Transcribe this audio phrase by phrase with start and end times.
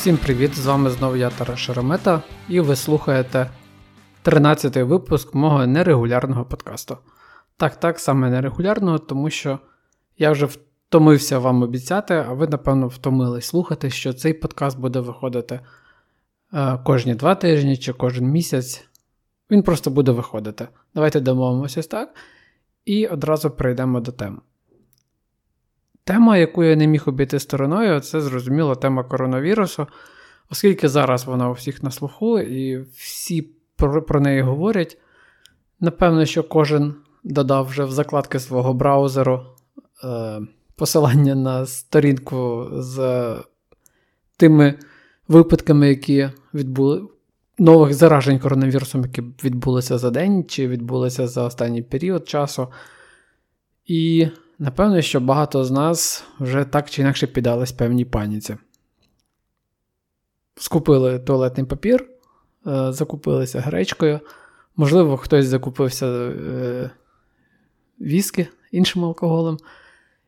[0.00, 0.54] Всім привіт!
[0.54, 3.50] З вами знову я Тарас Шеремета, і ви слухаєте
[4.24, 6.98] 13-й випуск мого нерегулярного подкасту.
[7.56, 9.58] Так, так, саме нерегулярного, тому що
[10.18, 15.60] я вже втомився вам обіцяти, а ви, напевно, втомились слухати, що цей подкаст буде виходити
[16.52, 18.88] е, кожні два тижні чи кожен місяць.
[19.50, 20.68] Він просто буде виходити.
[20.94, 22.14] Давайте домовимося так.
[22.84, 24.40] І одразу перейдемо до тем.
[26.10, 29.86] Тема, яку я не міг обійти стороною, це зрозуміло тема коронавірусу,
[30.50, 34.98] оскільки зараз вона у всіх на слуху, і всі про, про неї говорять.
[35.80, 39.42] Напевно, що кожен додав вже в закладки свого браузеру
[40.04, 40.40] е,
[40.76, 43.34] посилання на сторінку з
[44.36, 44.74] тими
[45.28, 47.02] випадками, які відбули.
[47.58, 52.68] Нових заражень коронавірусом, які відбулися за день, чи відбулися за останній період часу.
[53.86, 54.28] І
[54.60, 58.56] напевно, що багато з нас вже так чи інакше піддались певній паніці.
[60.56, 62.06] Скупили туалетний папір,
[62.66, 64.20] е, закупилися гречкою.
[64.76, 66.90] Можливо, хтось закупився е,
[68.00, 69.58] віскі іншим алкоголем.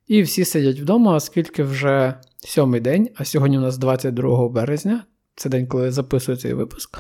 [0.07, 5.05] І всі сидять вдома, оскільки вже сьомий день, а сьогодні у нас 22 березня,
[5.37, 6.99] це день, коли я записую цей випуск.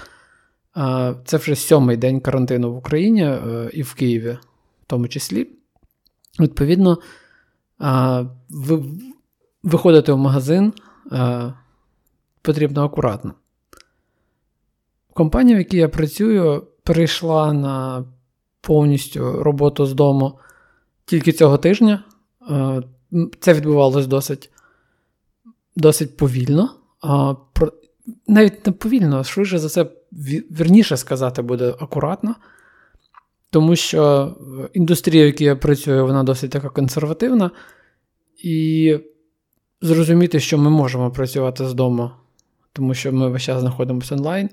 [1.24, 4.38] Це вже сьомий день карантину в Україні е, і в Києві,
[4.82, 5.48] в тому числі.
[6.40, 6.98] Відповідно,
[9.62, 10.72] виходити в магазин
[12.42, 13.34] потрібно акуратно.
[15.14, 18.04] Компанія, в якій я працюю, перейшла на
[18.60, 20.38] повністю роботу з дому
[21.04, 22.04] тільки цього тижня.
[23.40, 24.50] Це відбувалось досить
[25.76, 26.70] досить повільно.
[28.26, 29.86] Навіть не повільно, швидше за це,
[30.50, 32.34] вірніше сказати, буде акуратно.
[33.52, 34.32] Тому що
[34.72, 37.50] індустрія, в якій я працюю, вона досить така консервативна.
[38.44, 38.98] І
[39.80, 42.10] зрозуміти, що ми можемо працювати з дому,
[42.72, 44.48] тому що ми весь час знаходимося онлайн,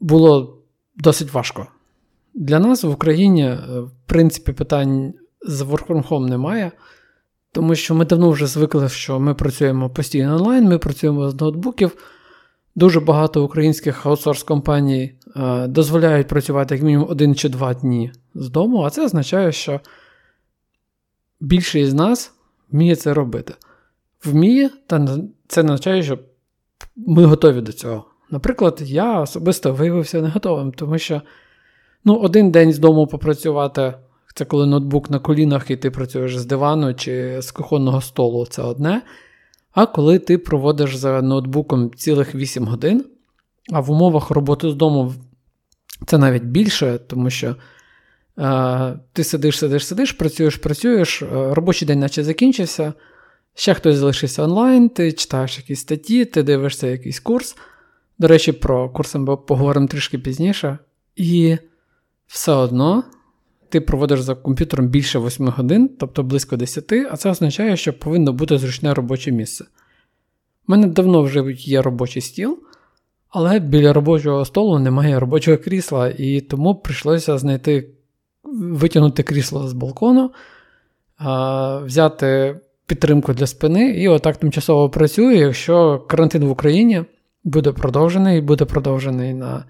[0.00, 0.58] було
[0.96, 1.66] досить важко.
[2.34, 6.72] Для нас в Україні, е, в принципі, питань з Work from немає,
[7.52, 11.96] тому що ми давно вже звикли, що ми працюємо постійно онлайн, ми працюємо з ноутбуків.
[12.74, 15.16] Дуже багато українських аутсорс-компаній е,
[15.68, 19.80] дозволяють працювати як мінімум один чи два дні з дому, а це означає, що
[21.40, 22.32] більшість з нас
[22.70, 23.54] вміє це робити.
[24.24, 25.18] Вміє, та
[25.48, 26.18] це означає, що
[26.96, 28.04] ми готові до цього.
[28.30, 31.22] Наприклад, я особисто виявився не готовим, тому що
[32.04, 33.94] ну, один день з дому попрацювати
[34.34, 38.62] це коли ноутбук на колінах і ти працюєш з дивану чи з кухонного столу це
[38.62, 39.02] одне.
[39.72, 43.04] А коли ти проводиш за ноутбуком цілих 8 годин,
[43.72, 45.12] а в умовах роботи з дому
[46.06, 47.56] це навіть більше, тому що
[48.38, 52.92] е, ти сидиш, сидиш, сидиш, працюєш, працюєш, е, робочий день наче закінчився,
[53.54, 57.56] ще хтось залишився онлайн, ти читаєш якісь статті, ти дивишся якийсь курс.
[58.18, 60.78] До речі, про курс ми поговоримо трішки пізніше.
[61.16, 61.56] І
[62.26, 63.04] все одно
[63.68, 68.32] ти проводиш за комп'ютером більше 8 годин, тобто близько 10, а це означає, що повинно
[68.32, 69.64] бути зручне робоче місце.
[70.68, 72.58] У мене давно вже є робочий стіл,
[73.30, 77.88] але біля робочого столу немає робочого крісла, і тому прийшлося знайти,
[78.72, 80.30] витягнути крісло з балкону,
[81.84, 87.04] взяти підтримку для спини, і отак тимчасово працюю, якщо карантин в Україні
[87.44, 89.64] буде продовжений, буде продовжений на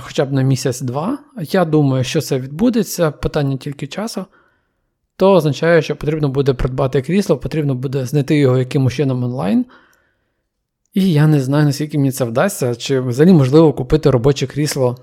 [0.00, 1.18] хоча б на місяць-два.
[1.40, 4.24] Я думаю, що це відбудеться, питання тільки часу.
[5.16, 9.66] То означає, що потрібно буде придбати крісло, потрібно буде знайти його якимось чином онлайн.
[10.94, 14.96] І я не знаю, наскільки мені це вдасться, чи взагалі можливо купити робоче крісло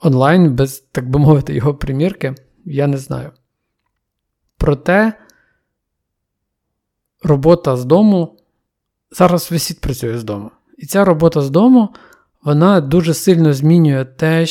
[0.00, 2.34] онлайн, без, так би мовити, його примірки.
[2.64, 3.30] Я не знаю.
[4.56, 5.12] Проте
[7.22, 8.36] робота з дому
[9.10, 10.50] зараз світ працює з дому.
[10.78, 11.88] І ця робота з дому
[12.42, 14.46] вона дуже сильно змінює те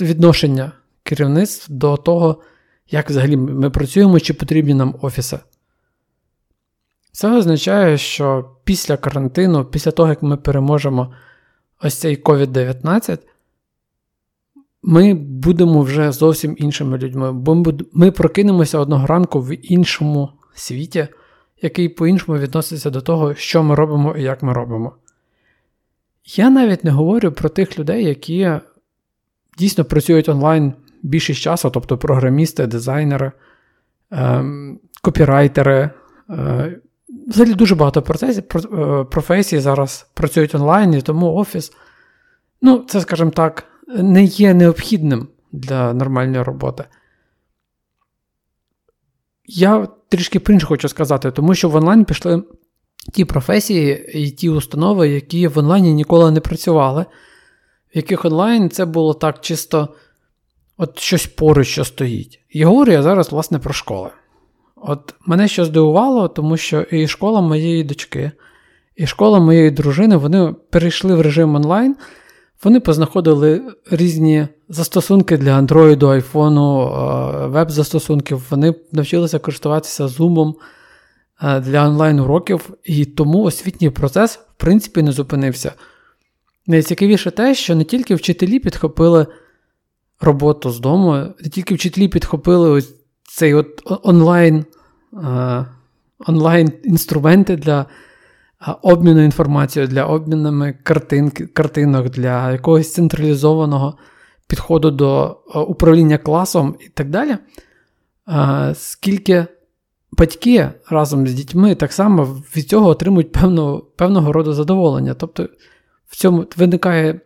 [0.00, 0.72] відношення
[1.02, 2.42] керівництв до того,
[2.90, 5.38] як взагалі ми працюємо, чи потрібні нам офіси.
[7.14, 11.14] Це означає, що після карантину, після того, як ми переможемо
[11.82, 13.18] ось цей COVID-19,
[14.82, 21.08] ми будемо вже зовсім іншими людьми, бо ми прокинемося одного ранку в іншому світі,
[21.62, 24.92] який по-іншому відноситься до того, що ми робимо і як ми робимо.
[26.24, 28.52] Я навіть не говорю про тих людей, які
[29.58, 30.72] дійсно працюють онлайн
[31.02, 33.32] більшість часу, тобто програмісти, дизайнери,
[34.10, 35.90] ем, копірайтери.
[37.26, 41.72] Взагалі дуже багато е, професій зараз працюють онлайн, і тому офіс,
[42.62, 46.84] ну, це, скажімо так, не є необхідним для нормальної роботи.
[49.46, 52.42] Я трішки по хочу сказати, тому що в онлайн пішли
[53.12, 57.02] ті професії і ті установи, які в онлайні ніколи не працювали,
[57.94, 59.88] в яких онлайн це було так чисто
[60.76, 62.40] от щось поруч, що стоїть.
[62.48, 64.10] І говорю я зараз, власне, про школи.
[64.86, 68.32] От мене що здивувало, тому що і школа моєї дочки,
[68.96, 71.96] і школа моєї дружини вони перейшли в режим онлайн,
[72.64, 80.54] вони познаходили різні застосунки для Android, iPhone, е, веб-застосунків, вони навчилися користуватися Zoom
[81.42, 85.72] е, для онлайн-уроків, і тому освітній процес, в принципі, не зупинився.
[86.66, 89.26] Найцікавіше те, що не тільки вчителі підхопили
[90.20, 92.94] роботу з дому, не тільки вчителі підхопили ось
[93.34, 94.64] цей от онлайн
[95.24, 95.66] е,
[96.26, 97.86] онлайн інструменти для
[98.82, 103.98] обміну інформацією, для обмінами картин, картинок, для якогось централізованого
[104.48, 107.36] підходу до управління класом і так далі.
[108.74, 109.46] Скільки
[110.12, 112.24] батьки разом з дітьми так само
[112.56, 115.14] від цього отримують певного, певного роду задоволення.
[115.14, 115.48] Тобто
[116.06, 117.20] в цьому виникає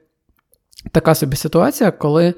[0.92, 2.34] така собі ситуація, коли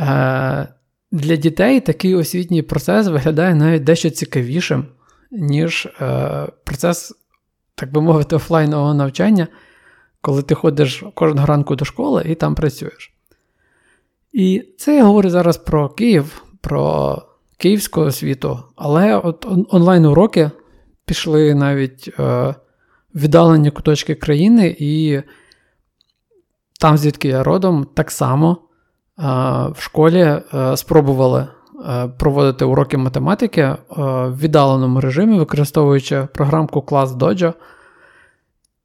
[0.00, 0.68] е,
[1.16, 4.84] для дітей такий освітній процес виглядає навіть дещо цікавішим,
[5.30, 7.14] ніж е, процес,
[7.74, 9.48] так би мовити, офлайнового навчання,
[10.20, 13.12] коли ти ходиш кожного ранку до школи і там працюєш.
[14.32, 17.22] І це я говорю зараз про Київ, про
[17.56, 20.50] київську освіту, але от онлайн-уроки
[21.04, 22.54] пішли навіть е,
[23.14, 25.22] віддалені куточки країни, і
[26.80, 28.65] там, звідки я родом, так само
[29.18, 31.46] в школі е, спробували
[31.88, 37.52] е, проводити уроки математики е, в віддаленому режимі, використовуючи програмку клас Dojo.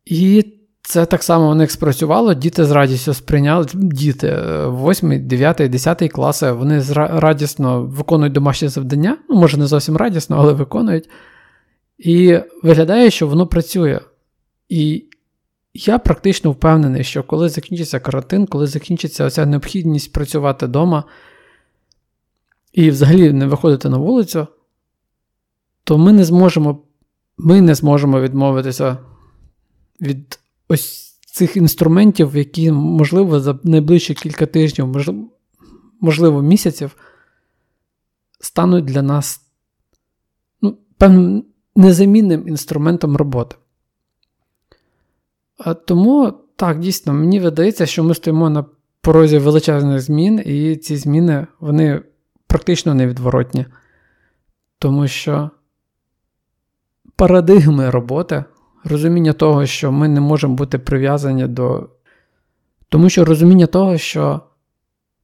[0.05, 0.45] І
[0.81, 2.33] це так само у них спрацювало.
[2.33, 4.37] Діти з радістю сприйняли діти
[4.87, 9.17] 8, 9, 10 класи, вони радісно виконують домашні завдання.
[9.29, 11.09] Ну, може, не зовсім радісно, але виконують.
[11.97, 13.99] І виглядає, що воно працює.
[14.69, 15.05] І
[15.73, 21.03] я практично впевнений, що коли закінчиться карантин, коли закінчиться оця необхідність працювати вдома
[22.73, 24.47] і взагалі не виходити на вулицю,
[25.83, 26.83] то ми не зможемо
[27.37, 28.97] ми не зможемо відмовитися
[30.01, 34.87] від ось цих інструментів, які, можливо, за найближчі кілька тижнів,
[36.01, 36.95] можливо, місяців,
[38.39, 39.41] стануть для нас
[40.61, 41.45] ну, певним
[41.75, 43.55] незамінним інструментом роботи.
[45.85, 48.65] Тому так, дійсно, мені видається, що ми стоїмо на
[49.01, 52.01] порозі величезних змін, і ці зміни вони
[52.47, 53.65] практично невідворотні.
[54.79, 55.49] Тому що
[57.15, 58.43] парадигми роботи,
[58.83, 61.89] розуміння того, що ми не можемо бути прив'язані до.
[62.89, 64.41] Тому що розуміння того, що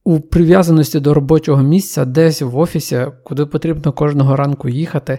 [0.04, 5.18] у прив'язаності до робочого місця десь в офісі, куди потрібно кожного ранку їхати,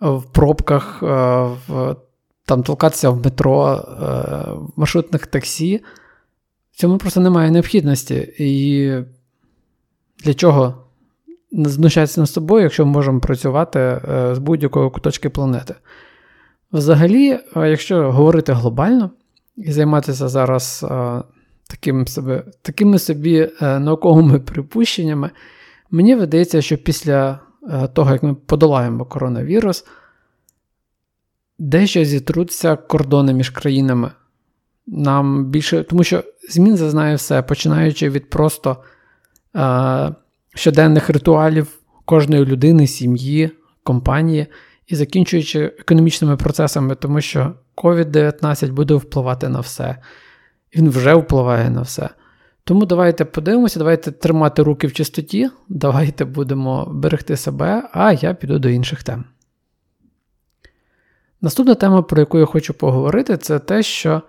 [0.00, 1.96] в пробках, в
[2.44, 4.04] там толкатися в метро, е,
[4.52, 5.82] в маршрутних таксі.
[6.72, 8.34] В цьому просто немає необхідності.
[8.38, 8.92] І
[10.24, 10.74] для чого
[11.52, 15.74] знущатися над собою, якщо ми можемо працювати е, з будь-якої куточки планети?
[16.72, 19.10] Взагалі, е, якщо говорити глобально
[19.56, 20.86] і займатися зараз
[21.66, 25.30] таким собі, такими собі науковими припущеннями,
[25.90, 27.40] мені видається, що після
[27.92, 29.84] того, як ми подолаємо коронавірус,
[31.60, 34.10] дещо зітруться кордони між країнами.
[34.86, 38.76] Нам більше, Тому що змін зазнає все, починаючи від просто
[39.56, 40.14] е,
[40.54, 43.50] щоденних ритуалів кожної людини, сім'ї,
[43.82, 44.46] компанії,
[44.86, 49.96] і закінчуючи економічними процесами, тому що COVID-19 буде впливати на все.
[50.76, 52.08] Він вже впливає на все.
[52.64, 58.58] Тому давайте подивимося, давайте тримати руки в чистоті, давайте будемо берегти себе, а я піду
[58.58, 59.24] до інших тем.
[61.42, 64.22] Наступна тема, про яку я хочу поговорити, це те, що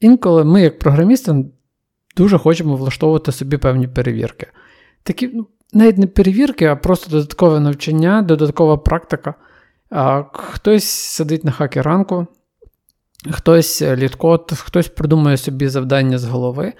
[0.00, 1.44] інколи ми, як програмісти,
[2.16, 4.46] дуже хочемо влаштовувати собі певні перевірки.
[5.02, 9.34] Такі, ну, навіть не перевірки, а просто додаткове навчання, додаткова практика.
[10.32, 12.26] Хтось сидить на хакі ранку,
[13.30, 16.72] хтось літкод, хтось придумує собі завдання з голови.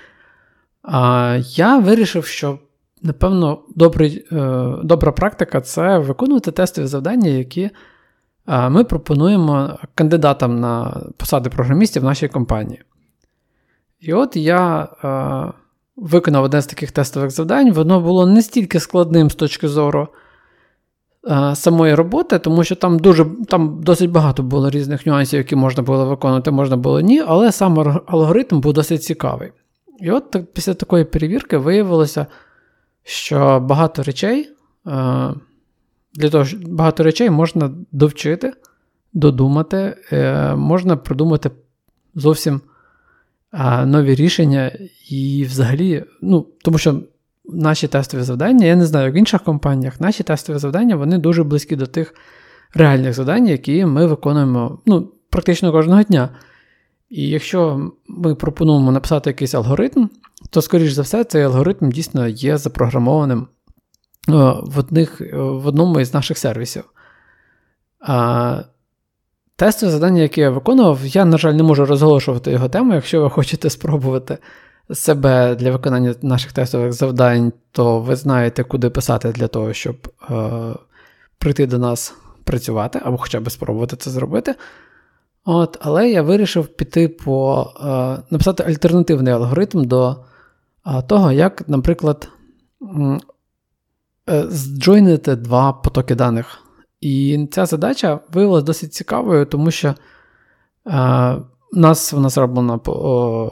[1.40, 2.58] Я вирішив, що,
[3.02, 7.70] напевно, добрий, е, добра практика це виконувати тестові завдання, які
[8.48, 12.82] ми пропонуємо кандидатам на посади програмістів в нашій компанії.
[14.00, 14.88] І от я
[15.96, 20.08] виконав одне з таких тестових завдань, воно було не стільки складним з точки зору
[21.54, 26.06] самої роботи, тому що там дуже, там досить багато було різних нюансів, які можна було
[26.06, 29.52] виконувати, можна було ні, але сам алгоритм був досить цікавий.
[30.00, 32.26] І от після такої перевірки виявилося,
[33.04, 34.50] що багато речей.
[34.86, 35.34] Е,
[36.18, 38.52] для того, що багато речей можна довчити
[39.12, 41.50] додумати, е, можна придумати
[42.14, 42.60] зовсім
[43.84, 44.72] нові рішення
[45.10, 47.00] і взагалі, ну, тому що
[47.44, 51.44] наші тестові завдання, я не знаю, як в інших компаніях, наші тестові завдання вони дуже
[51.44, 52.14] близькі до тих
[52.74, 56.28] реальних завдань, які ми виконуємо ну, практично кожного дня.
[57.10, 60.08] І якщо ми пропонуємо написати якийсь алгоритм,
[60.50, 63.46] то, скоріш за все, цей алгоритм дійсно є запрограмованим
[64.26, 66.84] в одних, в одному із наших сервісів.
[68.00, 68.62] А
[69.58, 72.94] Тестове завдання, яке я виконував, я, на жаль, не можу розголошувати його тему.
[72.94, 74.38] Якщо ви хочете спробувати
[74.94, 80.34] себе для виконання наших тестових завдань, то ви знаєте, куди писати для того, щоб е,
[81.38, 84.54] прийти до нас працювати, або хоча б спробувати це зробити.
[85.44, 87.86] От, Але я вирішив піти по е,
[88.30, 90.16] написати альтернативний алгоритм до
[90.86, 92.28] е, того, як, наприклад,
[92.82, 93.18] е,
[94.48, 96.58] зджойнити два потоки даних.
[97.00, 99.94] І ця задача виявилася досить цікавою, тому що
[100.86, 101.36] е,
[101.72, 102.74] нас вона зроблена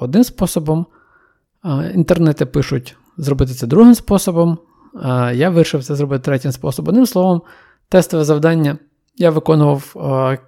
[0.01, 0.87] одним способом.
[1.67, 4.59] Е, інтернети пишуть зробити це другим способом.
[5.05, 6.89] Е, я вирішив це зробити третім способом.
[6.89, 7.43] Одним словом,
[7.89, 8.79] тестове завдання
[9.17, 10.39] я виконував е,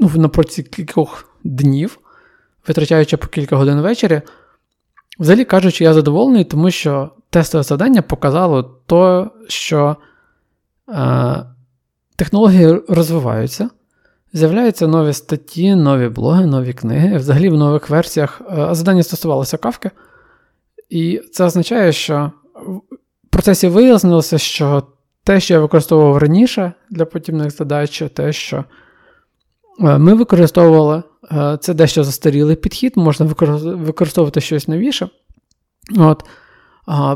[0.00, 1.98] ну, на протязі кількох днів,
[2.68, 4.22] витрачаючи по кілька годин ввечері.
[5.18, 9.96] Взагалі кажучи, я задоволений, тому що тестове завдання показало то, що.
[10.88, 11.46] Е,
[12.16, 13.70] Технології розвиваються,
[14.32, 17.16] з'являються нові статті, нові блоги, нові книги.
[17.16, 19.90] Взагалі в нових версіях е, завдання стосувалося кавки.
[20.90, 22.80] І це означає, що в
[23.30, 24.86] процесі вияснилося, що
[25.24, 28.64] те, що я використовував раніше для подібних задач, те, що
[29.80, 31.02] е, ми використовували,
[31.32, 33.26] е, це дещо застарілий підхід, можна
[33.60, 35.08] використовувати щось новіше.
[35.96, 36.24] От.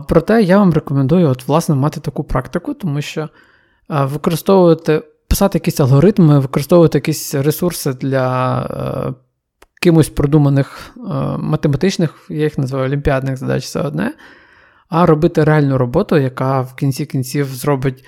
[0.09, 3.29] Проте я вам рекомендую от, власне, мати таку практику, тому що
[3.89, 9.15] використовувати, писати якісь алгоритми, використовувати якісь ресурси для е,
[9.83, 11.00] кимось продуманих е,
[11.39, 14.15] математичних, я їх називаю олімпіадних задач, це одне,
[14.89, 18.05] а робити реальну роботу, яка в кінці кінців зробить,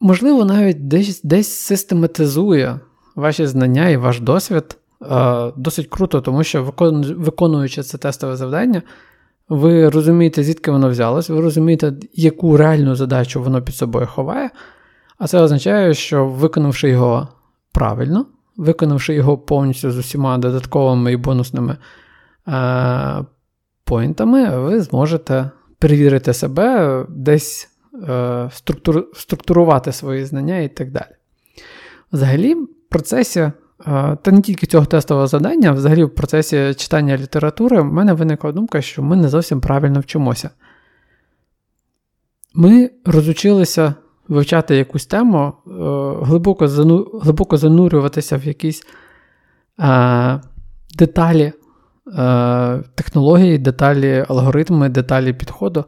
[0.00, 2.80] можливо, навіть десь десь систематизує
[3.16, 4.76] ваші знання і ваш досвід.
[5.10, 6.74] Е, досить круто, тому що
[7.16, 8.82] виконуючи це тестове завдання,
[9.50, 14.50] ви розумієте, звідки воно взялось, ви розумієте, яку реальну задачу воно під собою ховає.
[15.18, 17.28] А це означає, що виконавши його
[17.72, 18.26] правильно,
[18.56, 21.76] виконавши його повністю з усіма додатковими і бонусними
[22.48, 23.24] е,
[23.84, 27.68] поінтами, ви зможете перевірити себе, десь
[28.08, 31.14] е, структур, структурувати свої знання і так далі.
[32.12, 33.52] Взагалі, в процесі,
[34.22, 38.82] та не тільки цього тестового завдання, взагалі в процесі читання літератури, в мене виникла думка,
[38.82, 40.50] що ми не зовсім правильно вчимося.
[42.54, 43.94] Ми розучилися
[44.28, 45.70] вивчати якусь тему, е,
[46.24, 46.66] глибоко
[47.22, 48.86] глибоко занурюватися в якісь
[49.80, 50.40] е,
[50.98, 51.52] деталі
[52.18, 55.84] е, технології, деталі алгоритми, деталі підходу.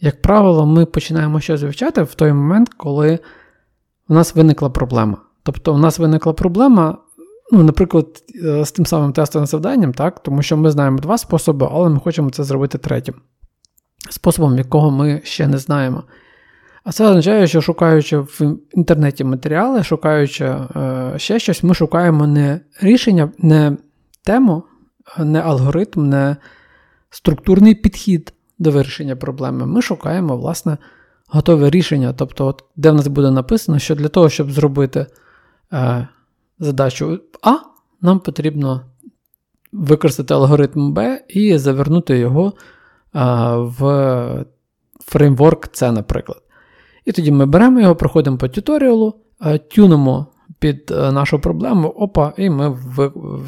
[0.00, 3.18] Як правило, ми починаємо щось вивчати в той момент, коли
[4.08, 5.16] у нас виникла проблема.
[5.42, 6.98] Тобто, у нас виникла проблема,
[7.52, 8.06] ну, наприклад,
[8.44, 10.22] е, з тим самим тестовим завданням, так?
[10.22, 13.14] тому що ми знаємо два способи, але ми хочемо це зробити третім.
[14.10, 16.02] Способом, якого ми ще не знаємо.
[16.84, 22.60] А це означає, що шукаючи в інтернеті матеріали, шукаючи е, ще щось, ми шукаємо не
[22.80, 23.76] рішення, не
[24.24, 24.62] тему,
[25.18, 26.36] не алгоритм, не
[27.10, 29.66] структурний підхід до вирішення проблеми.
[29.66, 30.76] Ми шукаємо, власне,
[31.28, 32.12] готове рішення.
[32.12, 35.06] Тобто, от, де в нас буде написано, що для того, щоб зробити
[35.72, 36.08] е,
[36.58, 37.56] задачу А,
[38.00, 38.82] нам потрібно
[39.72, 42.52] використати алгоритм Б і завернути його е,
[43.56, 44.44] в
[45.04, 46.42] фреймворк С, наприклад.
[47.04, 50.26] І тоді ми беремо його, проходимо по тюторіалу, е, тюнемо
[50.58, 52.78] під е, нашу проблему, опа, і ми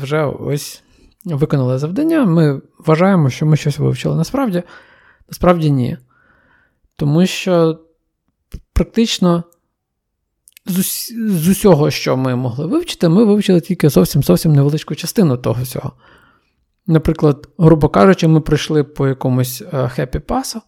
[0.02, 0.82] вже ось
[1.24, 2.24] виконали завдання.
[2.24, 4.16] Ми вважаємо, що ми щось вивчили.
[4.16, 4.62] Насправді,
[5.28, 5.98] насправді ні.
[6.96, 7.80] Тому що
[8.72, 9.44] практично
[10.68, 11.12] з, ус...
[11.28, 15.92] з усього, що ми могли вивчити, ми вивчили тільки зовсім зовсім невеличку частину того всього.
[16.86, 20.60] Наприклад, грубо кажучи, ми прийшли по якомусь хеппі пасу,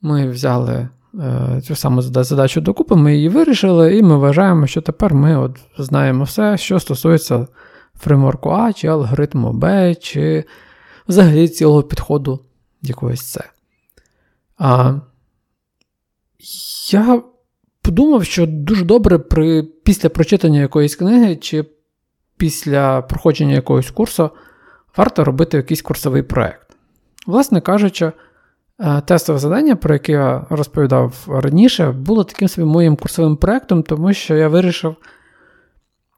[0.00, 0.88] ми взяли
[1.20, 5.58] Е, цю саму задачу докупи, ми її вирішили, і ми вважаємо, що тепер ми от
[5.78, 7.46] знаємо все, що стосується
[7.94, 10.44] фреймворку А, чи алгоритму Б, чи
[11.08, 12.40] взагалі цілого підходу
[12.82, 13.40] якогось С.
[14.58, 14.94] А,
[16.90, 17.22] Я
[17.84, 21.64] подумав, що дуже добре при, після прочитання якоїсь книги, чи
[22.36, 24.30] після проходження якогось курсу
[24.96, 26.76] варто робити якийсь курсовий проєкт.
[27.26, 28.12] Власне кажучи,
[28.80, 34.12] Е, тестове завдання, про яке я розповідав раніше, було таким собі моїм курсовим проєктом, тому
[34.12, 34.96] що я вирішив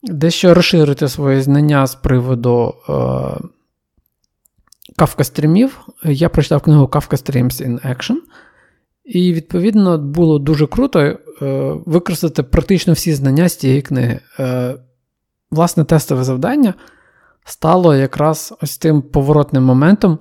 [0.02, 2.92] дещо розширити свої знання з приводу е,
[4.98, 8.16] Kafka стрімів, я прочитав книгу Kafka Streams in Action.
[9.04, 11.18] І, відповідно, було дуже круто
[11.86, 14.20] використати практично всі знання з цієї книги.
[14.38, 14.74] Е,
[15.50, 16.74] Власне, тестове завдання
[17.44, 20.18] стало якраз ось тим поворотним моментом,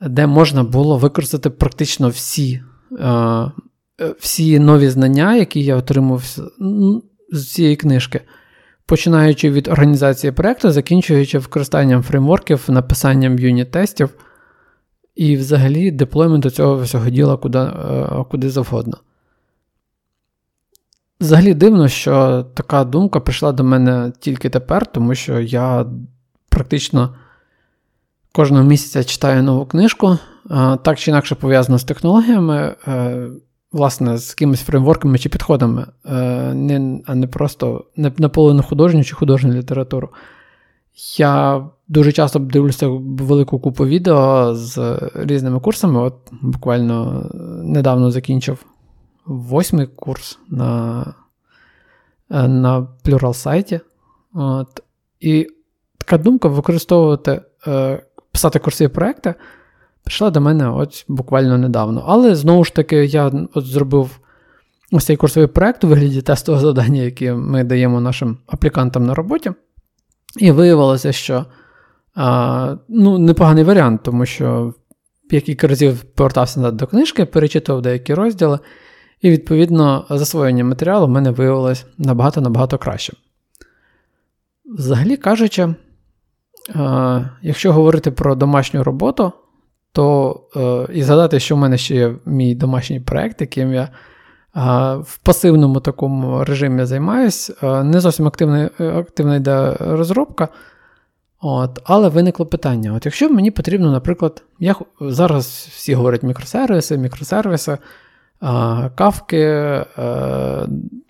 [0.00, 2.62] де можна було використати практично всі
[3.00, 3.50] е,
[4.18, 6.22] всі нові знання, які я отримав
[7.32, 8.20] з цієї книжки,
[8.86, 14.08] починаючи від організації проєкту, закінчуючи використанням фреймворків, написанням юніт-тестів
[15.14, 18.98] і взагалі деплойменту цього всього діла куди, е, куди завгодно.
[21.20, 25.86] Взагалі дивно, що така думка прийшла до мене тільки тепер, тому що я
[26.48, 27.14] практично
[28.32, 30.18] кожного місяця читаю нову книжку,
[30.82, 33.26] так чи інакше пов'язано з технологіями, е,
[33.72, 39.52] власне, з якимись фреймворками чи підходами, е, а не просто не наполовину художню чи художню
[39.52, 40.08] літературу.
[41.18, 46.00] Я дуже часто дивлюся велику купу відео з різними курсами.
[46.00, 47.30] От буквально
[47.64, 48.64] недавно закінчив
[49.30, 51.04] восьмий курс на
[52.28, 53.80] на Plural сайті.
[54.34, 54.82] От.
[55.20, 55.48] І
[55.98, 59.34] така думка використовувати, е, писати курсові проекти
[60.04, 62.04] прийшла до мене от буквально недавно.
[62.06, 64.20] Але знову ж таки, я от зробив
[64.92, 69.52] ось цей курсовий проект у вигляді тестового завдання, яке ми даємо нашим аплікантам на роботі.
[70.36, 71.46] І виявилося, що
[72.14, 74.74] а, ну, непоганий варіант, тому що
[75.30, 78.58] я кілька разів повертався до книжки, перечитував деякі розділи,
[79.20, 83.12] і, відповідно, засвоєння матеріалу в мене виявилось набагато-набагато краще.
[84.64, 85.74] Взагалі кажучи,
[87.42, 89.32] якщо говорити про домашню роботу,
[89.92, 93.88] то е, і згадати, що в мене ще є мій домашній проєкт, яким я
[95.00, 97.52] в пасивному такому режимі займаюсь.
[97.62, 100.48] Не зовсім активна активна йде розробка.
[101.40, 107.78] От, Але виникло питання: От якщо мені потрібно, наприклад, я зараз всі говорять мікросервіси, мікросервіси,
[108.94, 109.84] кавки,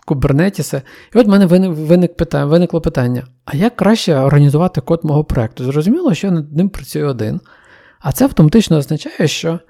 [0.06, 0.82] кубернетіси.
[1.14, 5.64] І от в мене виник питання, виникло питання: а як краще організувати код мого проєкту?
[5.64, 7.40] Зрозуміло, що я над ним працюю один.
[8.00, 9.60] А це автоматично означає, що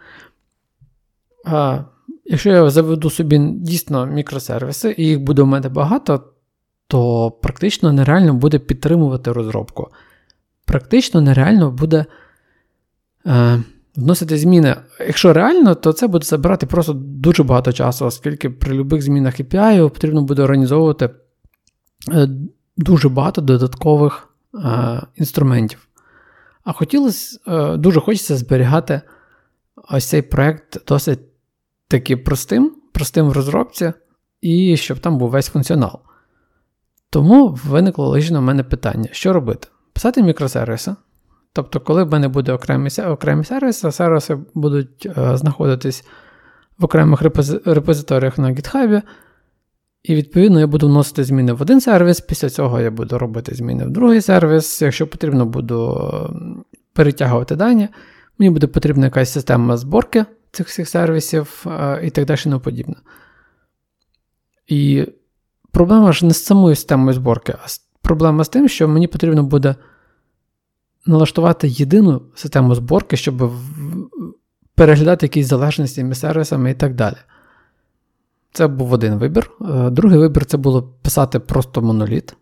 [2.24, 6.24] Якщо я заведу собі дійсно мікросервіси, і їх буде у мене багато,
[6.86, 9.88] то практично нереально буде підтримувати розробку.
[10.64, 12.04] Практично нереально буде
[13.26, 13.62] е,
[14.00, 14.76] вносити зміни.
[15.00, 19.88] Якщо реально, то це буде забирати просто дуже багато часу, оскільки при будь-яких змінах API
[19.90, 21.10] потрібно буде організовувати
[22.12, 22.28] е,
[22.76, 25.88] дуже багато додаткових е, інструментів.
[26.64, 29.00] А хотілося, е, дуже хочеться зберігати
[29.90, 31.20] ось цей проект досить
[31.88, 33.92] таки простим, простим в розробці,
[34.40, 36.00] і щоб там був весь функціонал.
[37.10, 39.68] Тому виникло логічно в мене питання: що робити?
[39.92, 40.94] Писати мікросервіси.
[41.52, 46.04] Тобто, коли в мене буде окремі окремі сервіси, сервіси будуть е, знаходитись
[46.78, 47.22] в окремих
[47.64, 49.02] репозиторіях на GitHub,
[50.02, 53.84] і, відповідно, я буду вносити зміни в один сервіс, після цього я буду робити зміни
[53.84, 54.82] в другий сервіс.
[54.82, 56.10] Якщо потрібно, буду
[56.92, 57.88] перетягувати дані.
[58.38, 61.66] Мені буде потрібна якась система зборки цих всіх сервісів
[62.02, 62.94] і так далі і подібне.
[64.66, 65.06] І
[65.72, 67.66] проблема ж не з самою системою зборки, а
[68.02, 69.74] проблема з тим, що мені потрібно буде
[71.06, 73.52] налаштувати єдину систему зборки, щоб
[74.74, 77.16] переглядати якісь залежності між сервісами і так далі.
[78.52, 79.50] Це був один вибір.
[79.60, 82.36] Е, другий вибір це було писати просто моноліт,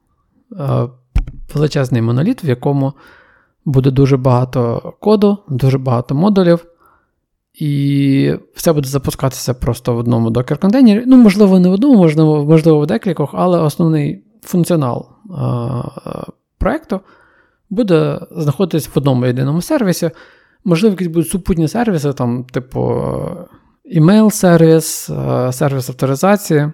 [0.52, 0.88] е,
[1.54, 2.92] величезний моноліт, в якому
[3.64, 6.66] буде дуже багато коду, дуже багато модулів.
[7.54, 11.02] І все буде запускатися просто в одному докер-контейнері.
[11.06, 15.82] Ну, можливо, не в одному, можливо, можливо в декількох, але основний функціонал а,
[16.58, 17.00] проєкту
[17.70, 20.10] буде знаходитись в одному єдиному сервісі.
[20.64, 23.04] Можливо, якісь будуть супутні сервіси, там, типу
[23.96, 25.10] email-сервіс,
[25.52, 26.72] сервіс авторизації,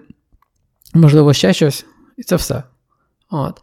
[0.93, 1.85] можливо, ще щось,
[2.17, 2.63] і це все.
[3.29, 3.61] От.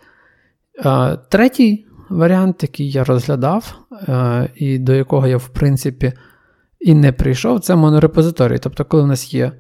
[1.28, 3.74] Третій варіант, який я розглядав,
[4.54, 6.12] і до якого я, в принципі,
[6.80, 8.58] і не прийшов, це монорепозиторій.
[8.58, 9.52] Тобто, коли в нас є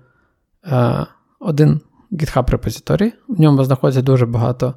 [0.64, 1.06] е,
[1.40, 1.80] один
[2.12, 4.74] GitHub репозиторій, в ньому знаходиться дуже багато,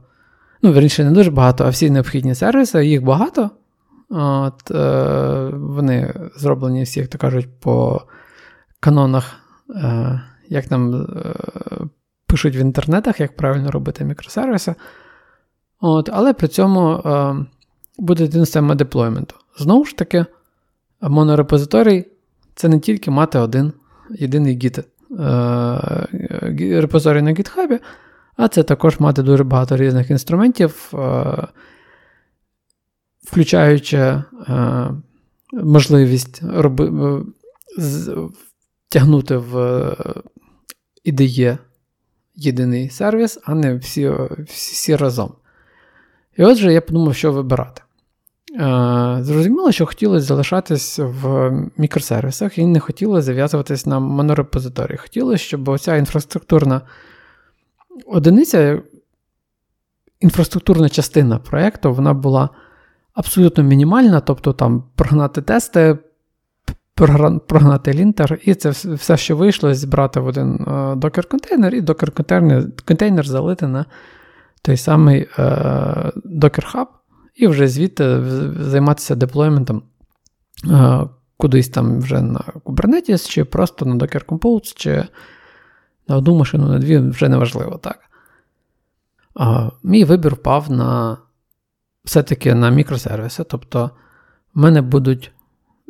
[0.62, 3.50] ну, верніше, не дуже багато, а всі необхідні сервіси, їх багато.
[4.10, 8.02] От, е, Вони зроблені всі, як то кажуть, по
[8.80, 9.36] канонах,
[9.76, 11.36] е, як нам е,
[12.28, 14.76] пишуть в інтернетах, як правильно робити мікросервіси.
[15.80, 17.36] От, Але при цьому е,
[17.98, 19.36] буде один система деплойменту.
[19.58, 20.26] Знову ж таки,
[21.02, 22.06] монорепозиторій
[22.56, 23.74] це не тільки мати один
[24.10, 24.84] єдиний гіт е,
[26.82, 27.80] репозорій на GitHub,
[28.38, 31.48] А це також мати дуже багато різних інструментів, е,
[33.24, 34.24] включаючи е,
[35.54, 37.22] можливість роби,
[38.90, 39.56] тягнути в
[41.06, 41.58] IDE
[42.36, 44.12] єдиний сервіс, а не всі,
[44.46, 45.34] всі, разом.
[46.38, 47.82] І отже, я подумав, що вибирати.
[48.56, 54.98] Е, зрозуміло, що хотілося залишатись в мікросервісах і не хотілося зав'язуватись на монорепозиторії.
[54.98, 56.82] Хотілося, щоб оця інфраструктурна
[58.06, 58.82] одиниця,
[60.20, 62.50] інфраструктурна частина проєкту, вона була
[63.14, 65.98] абсолютно мінімальна, тобто там прогнати тести,
[67.48, 73.68] прогнати лінтер, і це все, що вийшло, зібрати в один е, докер-контейнер, і докер-контейнер залити
[73.68, 73.86] на
[74.62, 75.44] той самий е,
[76.26, 76.86] Docker Hub,
[77.36, 78.24] і вже звідти
[78.60, 79.84] займатися деплойментом
[80.72, 81.00] е,
[81.38, 85.08] кудись там вже на Kubernetes, чи просто на Docker Compose, чи
[86.08, 88.00] на одну машину, на дві, вже не важливо, так.
[89.36, 91.18] А, Мій вибір впав на
[92.04, 93.44] все-таки на мікросервіси.
[93.44, 93.92] Тобто,
[94.54, 95.32] в мене будуть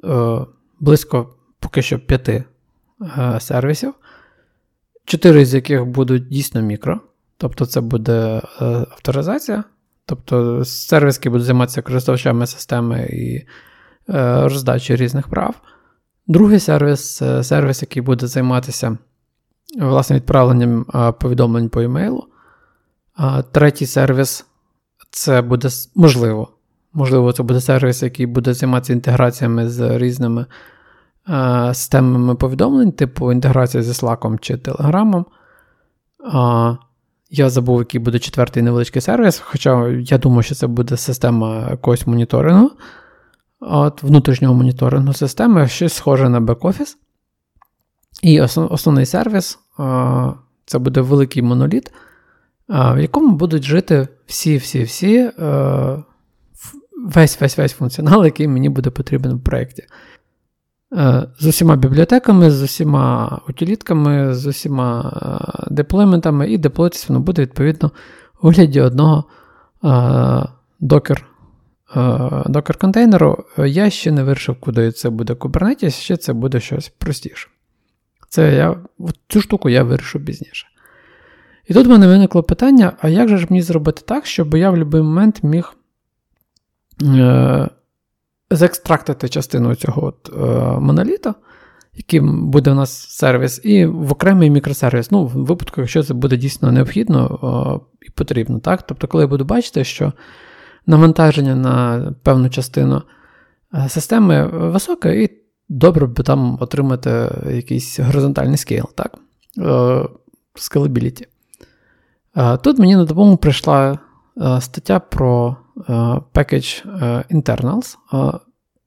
[0.04, 0.40] е,
[0.80, 2.44] близько поки що п'яти
[3.18, 3.94] е, сервісів,
[5.06, 7.02] чотири з яких будуть дійсно мікро.
[7.38, 9.64] Тобто, це буде е, авторизація.
[10.06, 15.56] Тобто, сервіс, який буде займатися користувачами системи і е, роздачі різних прав.
[16.28, 18.98] Другий сервіс це сервіс, який буде займатися
[19.80, 20.86] власне відправленням
[21.20, 22.28] повідомлень по емейлу.
[23.52, 24.46] Третій сервіс
[25.12, 26.48] це буде можливо.
[26.94, 30.46] Можливо, це буде сервіс, який буде займатися інтеграціями з різними
[31.74, 35.26] системами повідомлень, типу інтеграція зі Slack чи Telegram.
[37.30, 42.08] Я забув, який буде четвертий невеличкий сервіс, хоча я думаю, що це буде система якогось
[42.08, 42.72] моніторингу,
[43.60, 46.98] от внутрішнього моніторингу системи, щось схоже на бек-офіс.
[48.22, 49.60] І основний сервіс
[50.66, 51.92] це буде великий моноліт,
[52.70, 55.32] в якому будуть жити всі-всі-всі
[57.06, 59.84] весь-весь-весь функціонал, який мені буде потрібен в проєкті.
[60.94, 65.12] Е, з усіма бібліотеками, з усіма утилітками, з усіма
[65.72, 67.92] деплойментами, і деплойтись воно буде відповідно
[68.42, 69.24] у вигляді одного
[70.80, 71.26] докер
[72.46, 73.44] докер контейнеру.
[73.58, 77.48] Я ще не вирішив, куди це буде Kubernetes, ще це буде щось простіше.
[78.30, 78.76] Це я,
[79.28, 80.68] Цю штуку я вирішу пізніше.
[81.68, 84.70] І тут в мене виникло питання: а як же ж мені зробити так, щоб я
[84.70, 85.74] в будь-який момент міг
[87.04, 87.70] е,
[88.52, 91.36] заекстрактити частину цього от, е, моноліта,
[91.94, 95.12] яким буде у нас сервіс, і в окремий мікросервіс.
[95.12, 97.40] Ну, в випадку, якщо це буде дійсно необхідно
[98.02, 98.60] е, і потрібно.
[98.60, 98.88] так?
[98.88, 100.14] Тобто, коли я буду бачити, що
[100.86, 103.02] навантаження на певну частину
[103.74, 109.18] е, системи високе, і добре би там отримати якийсь горизонтальний скейл, так?
[110.56, 111.26] Scalability.
[112.62, 114.00] Тут мені на допомогу прийшла
[114.60, 115.58] стаття про
[116.34, 116.86] package
[117.32, 117.98] internals.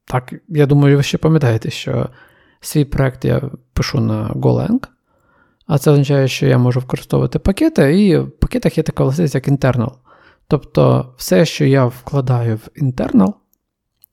[0.05, 2.09] Так, я думаю, ви ще пам'ятаєте, що
[2.61, 4.87] свій проект я пишу на Golang,
[5.67, 9.49] а це означає, що я можу використовувати пакети, і в пакетах є така властивість, як
[9.49, 9.91] internal.
[10.49, 13.33] Тобто, все, що я вкладаю в internal,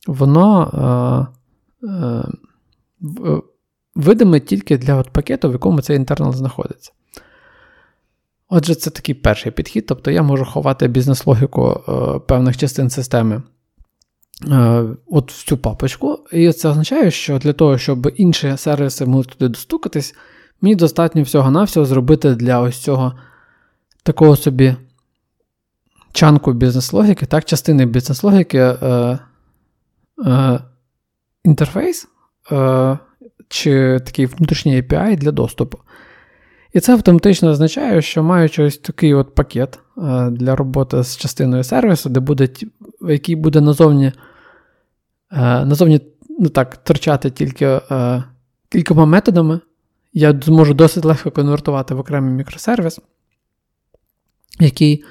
[0.08, 1.30] воно
[1.84, 2.25] е, е,
[3.95, 6.91] видиме тільки для от пакету, в якому цей internal знаходиться.
[8.49, 13.43] Отже, це такий перший підхід, тобто я можу ховати бізнес-логіку е, певних частин системи
[14.51, 16.19] е, от в цю папочку.
[16.31, 20.15] І це означає, що для того, щоб інші сервіси могли туди достукатись,
[20.62, 23.13] мені достатньо всього-навсього зробити для ось цього
[24.03, 24.75] такого собі
[26.12, 29.19] чанку бізнес-логіки, так, частини бізнес-логіки е,
[30.25, 30.60] е,
[31.43, 32.08] інтерфейс е,
[33.47, 35.77] чи такий внутрішній API для доступу.
[36.75, 41.63] І це автоматично означає, що маючи ось такий от пакет е, для роботи з частиною
[41.63, 42.49] сервісу, де буде,
[43.01, 44.12] який буде назовні
[45.31, 46.01] е, назовні
[46.39, 48.23] ну так, торчати тільки е,
[48.69, 49.60] кількома методами,
[50.13, 52.99] я зможу досить легко конвертувати в окремий мікросервіс,
[54.60, 55.03] який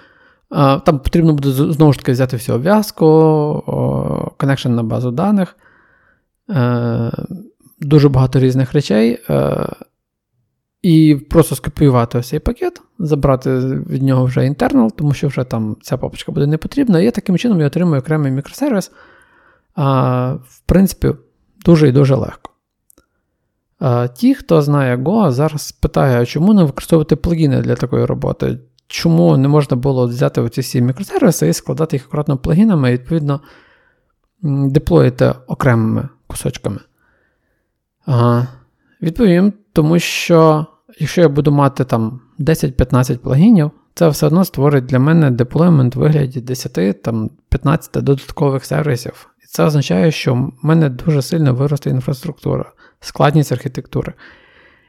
[0.87, 5.57] там потрібно буде знову ж таки взяти всю обв'язку, connection на базу даних,
[7.81, 9.19] дуже багато різних речей.
[10.85, 15.77] І просто скопіювати ось цей пакет, забрати від нього вже internal, тому що вже там
[15.83, 17.01] ця папочка буде не потрібна.
[17.01, 18.91] І таким чином я отримую окремий мікросервіс.
[19.75, 21.13] А, В принципі,
[21.65, 22.51] дуже і дуже легко.
[23.79, 28.59] А, Ті, хто знає Go, зараз питає, чому не використовувати плагіни для такої роботи?
[28.87, 33.41] Чому не можна було взяти оці всі мікросервіси і складати їх акуратно плагінами і, відповідно,
[34.43, 36.79] deploїти окремими кусочками?
[38.07, 38.43] А,
[39.03, 40.67] Відповім, тому що
[40.99, 45.99] якщо я буду мати там 10-15 плагінів, це все одно створить для мене deployment в
[45.99, 47.31] вигляді 10-15
[48.03, 49.29] додаткових сервісів.
[49.43, 54.13] І це означає, що в мене дуже сильно виросте інфраструктура, складність архітектури.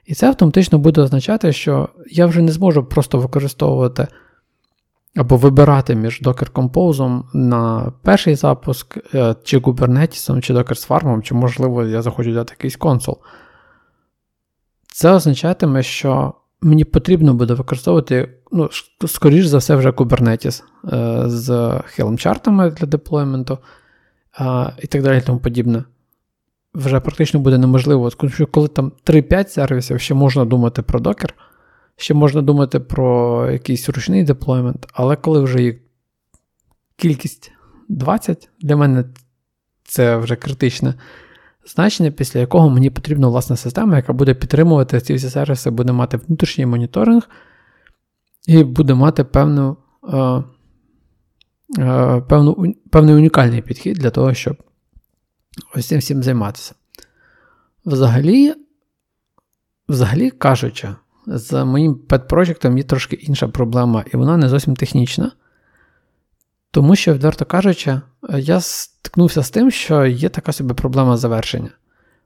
[0.05, 4.07] І це автоматично буде означати, що я вже не зможу просто використовувати
[5.15, 11.35] або вибирати між Docker Compose на перший запуск, е, чи Kubernetes, чи Docker Swarm, чи,
[11.35, 13.17] можливо, я захочу дати якийсь консул.
[14.87, 18.69] Це означатиме, що мені потрібно буде використовувати, ну,
[19.07, 21.49] скоріш за все, вже Kubernetes е, з
[21.97, 23.57] Helm-chart'ами для deployment'у
[24.39, 25.83] е, і так далі, тому подібне.
[26.73, 28.09] Вже практично буде неможливо,
[28.51, 31.29] коли там 3-5 сервісів, ще можна думати про Docker,
[31.97, 35.75] ще можна думати про якийсь ручний deployment, але коли вже їх
[36.95, 37.51] кількість
[37.89, 39.05] 20, для мене
[39.83, 40.93] це вже критичне
[41.65, 46.17] значення, після якого мені потрібна власна система, яка буде підтримувати ці всі сервіси, буде мати
[46.17, 47.29] внутрішній моніторинг
[48.47, 49.77] і буде мати певну,
[50.13, 50.43] е,
[51.79, 54.57] е, певну, певний унікальний підхід для того, щоб
[55.75, 56.75] ось цим всім займатися.
[57.85, 58.53] Взагалі,
[59.89, 60.95] взагалі кажучи,
[61.27, 65.31] з моїм пет-проєктом є трошки інша проблема, і вона не зовсім технічна.
[66.71, 68.01] Тому що, відверто кажучи,
[68.37, 71.69] я стикнувся з тим, що є така собі проблема завершення.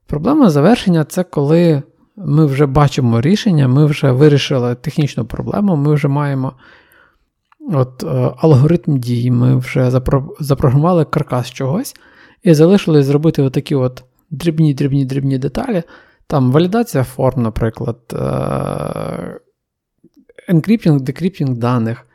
[0.07, 1.83] Проблема завершення це коли
[2.15, 6.53] ми вже бачимо рішення, ми вже вирішили технічну проблему, ми вже маємо
[7.73, 10.35] от, е, алгоритм дій, ми вже запро...
[10.39, 11.95] запрограмували каркас чогось,
[12.43, 15.83] і залишилось зробити отакі от дрібні-дрібні-дрібні деталі.
[16.29, 17.97] Там валідація форм, наприклад,
[20.47, 22.05] encrypting, decrypting даних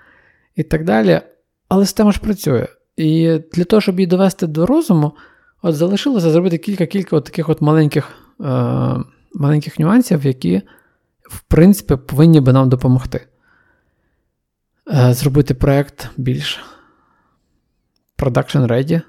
[0.57, 1.20] і так далі.
[1.68, 2.66] Але система ж працює.
[2.96, 5.12] І для того, щоб її довести до розуму,
[5.62, 8.09] от залишилося зробити кілька-кілька от таких от маленьких
[8.40, 8.44] е,
[9.35, 10.62] маленьких нюансів, які,
[11.31, 13.27] в принципі, повинні би нам допомогти.
[14.92, 16.64] Е, Зробити проєкт більш
[18.18, 19.03] production ready, е,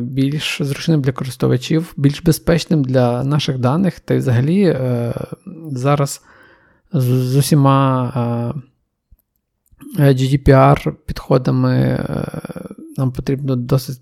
[0.00, 4.00] більш зручним для користувачів, більш безпечним для наших даних.
[4.00, 5.14] Та й взагалі е,
[5.66, 6.22] зараз
[6.92, 8.54] з, усіма.
[8.56, 8.60] Е,
[9.98, 12.26] GDPR-підходами е,
[12.96, 14.00] нам потрібно досить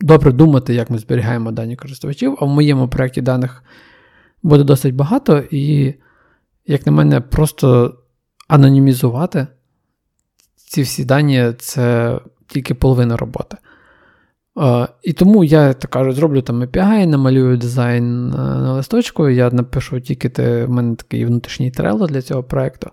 [0.00, 3.64] добре думати, як ми зберігаємо дані користувачів, а в моєму проєкті даних
[4.42, 5.94] буде досить багато, і,
[6.66, 7.98] як на мене, просто
[8.48, 9.46] анонімізувати
[10.56, 13.56] ці всі дані це тільки половина роботи.
[14.56, 20.00] Uh, і тому я так кажу, зроблю там API, намалюю дизайн на листочку, я напишу
[20.00, 20.28] тільки
[20.64, 22.90] в мене такий внутрішній трело для цього проєкту.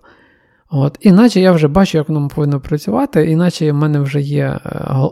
[1.00, 4.60] Іначе я вже бачу, як воно повинно працювати, іначе в мене вже є е,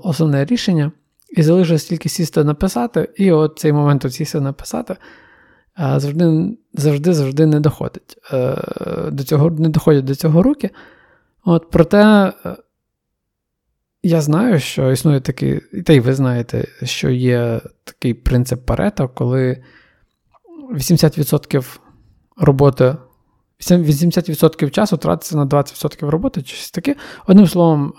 [0.03, 0.93] основне рішення,
[1.37, 4.97] і залишилось тільки сісти написати, і от цей момент от сісти написати
[5.81, 8.19] е, завжди завжди, завжди не доходить.
[8.33, 8.57] Е,
[9.11, 10.71] до цього, Не доходять до цього руки.
[11.45, 12.33] От, Проте
[14.03, 19.63] я знаю, що існує такий, та й ви знаєте, що є такий принцип Парето, коли
[20.75, 21.79] 80%
[22.37, 22.97] роботи.
[23.61, 26.97] 80% часу тратиться на 20% роботи, чи щось таке.
[27.27, 27.93] Одним словом,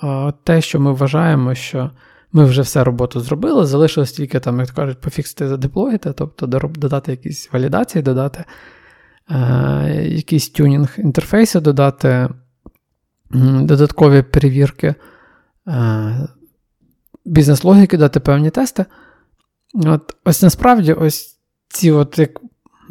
[0.44, 1.92] те, що ми вважаємо, що
[2.32, 7.54] ми вже все роботу зробили, залишилось тільки, там, як кажуть, пофіксити задеплоїти, тобто додати якісь
[7.54, 8.46] валідації, додати
[9.30, 12.30] е, якийсь тюнінг інтерфейсу, додати
[13.62, 14.96] додаткові перевірки е,
[17.26, 18.86] бізнес-логіки, дати певні тести.
[19.74, 22.42] От, Ось насправді, ось ці от як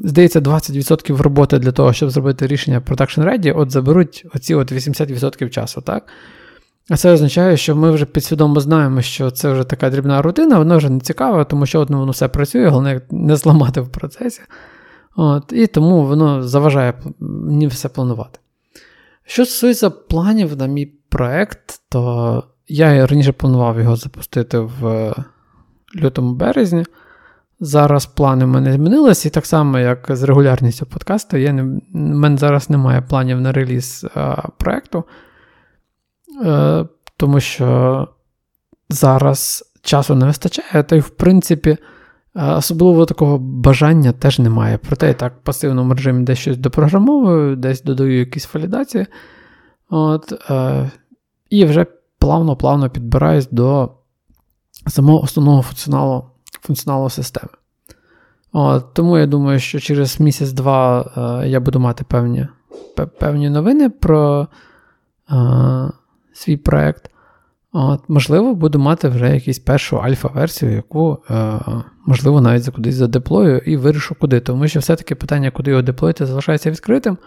[0.04, 5.48] здається, 20% роботи для того, щоб зробити рішення Production Ready, от заберуть оці от 80%
[5.48, 6.06] часу, так?
[6.90, 10.76] А це означає, що ми вже підсвідомо знаємо, що це вже така дрібна рутина, вона
[10.76, 14.40] вже не цікава, тому що одно воно все працює, головне не зламати в процесі.
[15.16, 18.38] От, І тому воно заважає мені все планувати.
[19.24, 25.14] Що стосується планів на мій проект, то я раніше планував його запустити в
[25.96, 26.84] лютому березні.
[27.60, 31.78] Зараз плани в мене змінилися, і так само, як з регулярністю подкасту, я не, в
[31.92, 35.04] мене зараз немає планів на реліз а, проєкту,
[36.44, 38.08] е, тому що
[38.90, 41.76] зараз часу не вистачає, та й, в принципі,
[42.34, 44.78] особливо такого бажання теж немає.
[44.88, 49.06] Проте я так в пасивному режимі десь щось допрограмовую, десь додаю якісь валідації.
[49.90, 50.90] От, е,
[51.50, 51.86] І вже
[52.18, 53.90] плавно-плавно підбираюсь до
[54.86, 56.24] самого основного функціоналу
[56.60, 57.52] функціоналу системи.
[58.52, 61.10] От, Тому я думаю, що через місяць-два
[61.42, 62.48] е, я буду мати певні
[63.18, 64.48] певні новини про
[65.30, 65.36] е,
[66.32, 67.10] свій проєкт.
[68.08, 71.60] Можливо, буду мати вже якусь першу альфа-версію, яку, е,
[72.06, 74.40] можливо, навіть за кудись задеплою і вирішу куди.
[74.40, 77.18] Тому що все-таки питання, куди його деплоїти, залишається відкритим.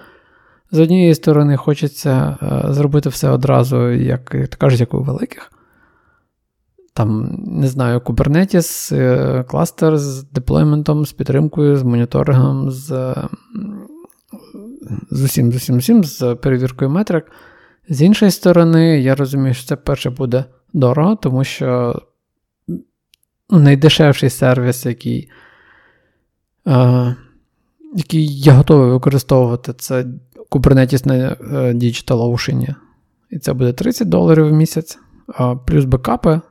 [0.71, 5.51] З однієї сторони, хочеться е, зробити все одразу, як як кажуть, як у великих.
[6.93, 13.15] Там, не знаю, Kubernetes, е, кластер з деплойментом, з підтримкою, з моніторингом, з
[15.11, 17.31] з усім, з усім, усім, з перевіркою метрик.
[17.89, 22.01] З іншої сторони, я розумію, що це перше буде дорого, тому що
[23.49, 25.31] найдешевший сервіс, який
[26.67, 27.15] е,
[27.95, 30.05] який я готовий використовувати, це
[30.51, 31.37] Kubernetes на е,
[31.73, 32.75] DigitalOcean.
[33.29, 34.99] І це буде 30 доларів в місяць,
[35.65, 36.41] плюс бекапи,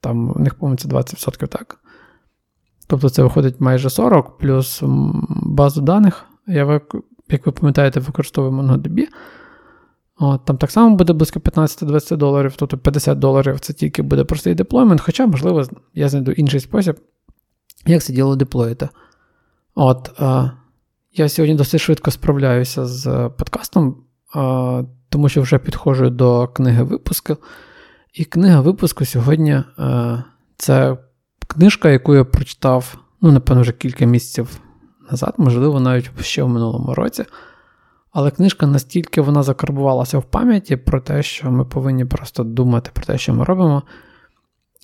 [0.00, 1.78] там у них, це 20%, так.
[2.86, 4.82] Тобто це виходить майже 40, плюс
[5.28, 6.24] базу даних.
[6.46, 6.80] Я,
[7.28, 9.06] як ви пам'ятаєте, використовую MongoDB.
[10.18, 14.54] От, Там так само буде близько 15-20 доларів, тобто 50 доларів це тільки буде простий
[14.54, 16.96] deployment, хоча, можливо, я знайду інший спосіб,
[17.86, 18.88] як це діло деплоїти.
[19.74, 20.50] От, а,
[21.18, 23.96] Я сьогодні досить швидко справляюся з подкастом,
[25.08, 27.36] тому що вже підходжу до книги випуску.
[28.14, 29.62] І книга випуску сьогодні
[30.56, 30.96] це
[31.46, 34.60] книжка, яку я прочитав, ну, напевно, вже кілька місяців
[35.10, 37.24] назад, можливо, навіть ще в минулому році.
[38.12, 43.04] Але книжка настільки вона закарбувалася в пам'яті про те, що ми повинні просто думати про
[43.04, 43.82] те, що ми робимо.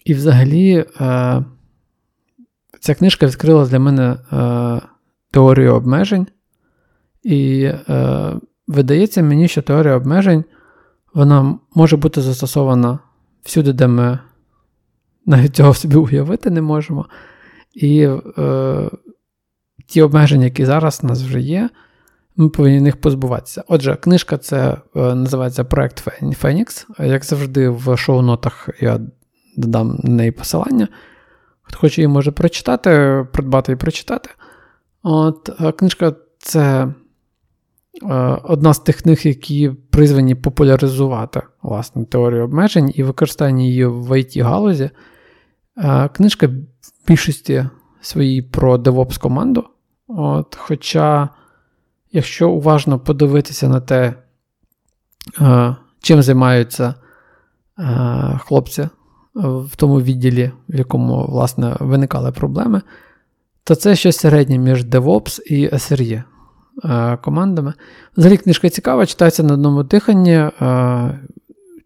[0.04, 1.44] І взагалі, е,
[2.80, 4.80] ця книжка відкрила для мене е,
[5.32, 6.26] теорію обмежень.
[7.22, 8.34] І е,
[8.66, 10.44] видається мені, що теорія обмежень
[11.14, 12.98] вона може бути застосована
[13.42, 14.18] всюди, де ми
[15.26, 17.06] навіть цього собі уявити не можемо.
[17.74, 18.90] І е,
[19.86, 21.70] ті обмеження, які зараз у нас вже є,
[22.36, 23.64] ми повинні них позбуватися.
[23.68, 26.04] Отже, книжка це е, називається Проект
[26.38, 26.86] Фенікс.
[26.98, 29.00] Як завжди, в шоу-нотах я
[29.56, 30.88] додам на неї посилання.
[31.62, 34.30] Хто хоче її може прочитати, придбати і прочитати.
[35.02, 36.88] От, Книжка це
[38.02, 44.12] е, одна з тих книг, які призвані популяризувати власне, теорію обмежень і використання її в
[44.12, 44.90] it галузі.
[45.76, 46.52] Е, книжка в
[47.08, 47.66] більшості
[48.00, 49.64] своїй про DevOps команду.
[50.08, 51.28] От, Хоча
[52.12, 54.14] якщо уважно подивитися на те,
[55.40, 56.94] е, чим займаються
[57.78, 58.88] е, хлопці
[59.34, 62.82] в тому відділі, в якому, власне, виникали проблеми,
[63.64, 66.22] то це щось середнє між DevOps і SRE
[66.84, 67.74] е, командами.
[68.16, 70.50] Взагалі, книжка цікава, читається на одному диханні,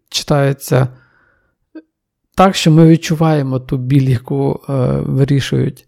[0.09, 0.87] читається
[2.35, 4.61] так, що ми відчуваємо ту біль, яку
[5.05, 5.87] вирішують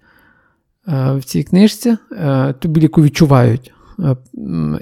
[0.88, 1.98] в цій книжці,
[2.60, 4.16] ту біль, яку відчувають Е,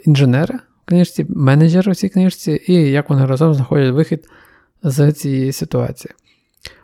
[0.05, 4.29] інженери в книжці, менеджери в цій книжці, і як вони разом знаходять вихід
[4.83, 6.13] з цієї ситуації.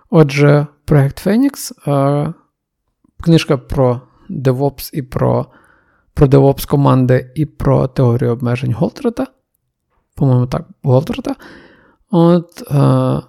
[0.10, 1.74] Отже, проект Фенікс,
[3.24, 4.02] книжка про
[4.41, 5.46] DevOps і про
[6.13, 9.28] про DevOps команди і про теорію обмежень Голдрата.
[10.15, 11.36] По-моєму, так, Голдрата.
[12.12, 13.22] От, е,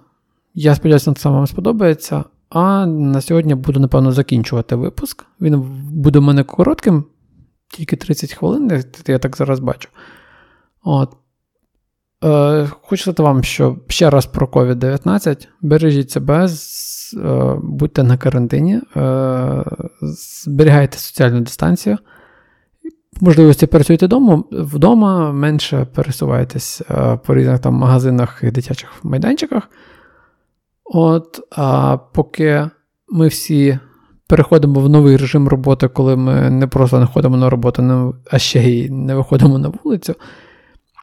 [0.53, 2.23] Я сподіваюся, це вам сподобається.
[2.49, 5.25] А на сьогодні буду, напевно, закінчувати випуск.
[5.41, 7.05] Він буде у мене коротким,
[7.69, 9.89] тільки 30 хвилин, я так зараз бачу.
[10.83, 11.13] От.
[12.23, 15.47] Е, Хочу сказати вам, що ще раз про COVID-19.
[15.61, 16.47] Бережіть себе,
[17.63, 19.63] будьте на карантині, е,
[20.01, 21.97] зберігайте соціальну дистанцію.
[23.21, 29.69] Можливості працюйте вдома, вдома менше пересувайтесь е, по різних там магазинах і дитячих майданчиках.
[30.83, 32.69] От, А поки
[33.09, 33.79] ми всі
[34.27, 38.63] переходимо в новий режим роботи, коли ми не просто не ходимо на роботу, а ще
[38.63, 40.15] й не виходимо на вулицю.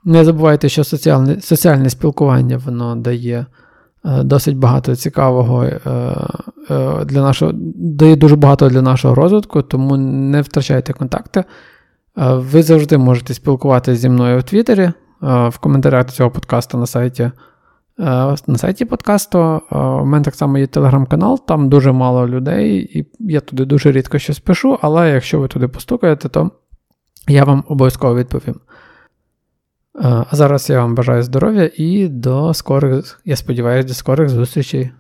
[0.05, 3.47] Не забувайте, що соціальне соціальне спілкування воно дає е,
[4.05, 5.81] досить багато цікавого е,
[6.71, 11.45] е, для нашого, дає дуже багато для нашого розвитку, тому не втрачайте контакти.
[12.17, 17.31] Ви завжди можете спілкуватися зі мною в Твіттері, в коментарях до цього подкасту на сайті
[17.99, 19.39] Е, на сайті подкасту.
[19.39, 23.93] Е, у мене так само є телеграм-канал, там дуже мало людей, і я туди дуже
[23.93, 26.51] рідко щось пишу, але якщо ви туди постукаєте, то
[27.29, 28.55] я вам обов'язково відповім.
[29.97, 34.91] Е, а зараз я вам бажаю здоров'я і до скорих, я сподіваюся, до скорих зустрічей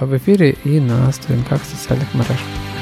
[0.00, 2.73] в ефірі і на сторінках соціальних мереж.